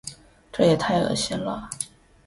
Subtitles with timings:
[0.51, 1.69] 这也太恶心了。